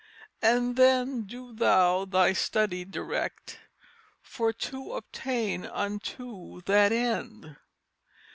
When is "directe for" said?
2.85-4.51